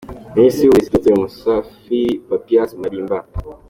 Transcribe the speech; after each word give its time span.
Minisitiri 0.35 0.65
w’Uburezi, 0.67 0.91
Dr 0.93 1.15
Musafiri 1.21 2.05
Papias 2.29 2.69
Malimba. 2.81 3.17